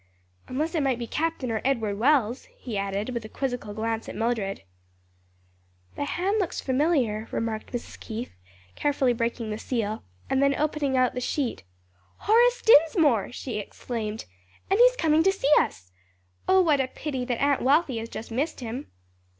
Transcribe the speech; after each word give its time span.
"Unless 0.47 0.73
it 0.73 0.81
might 0.81 0.97
be 0.97 1.05
Captain 1.05 1.51
or 1.51 1.61
Edward 1.63 1.99
Wells," 1.99 2.45
he 2.57 2.75
added 2.75 3.09
with 3.13 3.23
a 3.23 3.29
quizzical 3.29 3.71
glance 3.75 4.09
at 4.09 4.15
Mildred. 4.15 4.63
"The 5.95 6.05
hand 6.05 6.39
looks 6.39 6.59
familiar," 6.59 7.27
remarked 7.29 7.71
Mrs. 7.71 7.99
Keith 7.99 8.35
carefully 8.73 9.13
breaking 9.13 9.51
the 9.51 9.59
seal; 9.59 10.01
then 10.27 10.55
opening 10.55 10.97
out 10.97 11.13
the 11.13 11.21
sheet, 11.21 11.61
"Horace 12.17 12.63
Dinsmore!" 12.63 13.31
she 13.31 13.59
exclaimed, 13.59 14.25
"And 14.71 14.79
he 14.79 14.85
is 14.85 14.95
coming 14.95 15.21
to 15.21 15.31
see 15.31 15.51
us! 15.59 15.91
Oh, 16.47 16.61
what 16.61 16.79
a 16.81 16.87
pity 16.87 17.23
that 17.25 17.39
Aunt 17.39 17.61
Wealthy 17.61 17.99
has 17.99 18.09
just 18.09 18.31
missed 18.31 18.59
him!" 18.59 18.87